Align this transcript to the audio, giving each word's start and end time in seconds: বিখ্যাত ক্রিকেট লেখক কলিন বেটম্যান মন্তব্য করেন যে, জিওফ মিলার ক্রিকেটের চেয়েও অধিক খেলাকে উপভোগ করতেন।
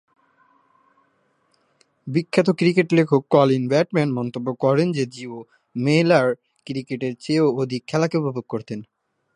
বিখ্যাত 2.07 2.47
ক্রিকেট 2.49 2.87
লেখক 2.93 3.21
কলিন 3.29 3.63
বেটম্যান 3.67 4.09
মন্তব্য 4.13 4.47
করেন 4.59 4.87
যে, 4.91 5.03
জিওফ 5.05 5.45
মিলার 5.75 6.27
ক্রিকেটের 6.67 7.13
চেয়েও 7.19 7.47
অধিক 7.57 7.81
খেলাকে 7.87 8.15
উপভোগ 8.17 8.45
করতেন। 8.49 8.79